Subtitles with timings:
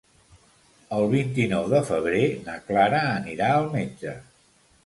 [0.99, 4.17] El vint-i-nou de febrer na Clara anirà al metge.